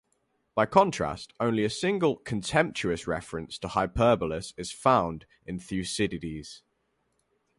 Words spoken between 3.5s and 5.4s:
to Hyperbolus is found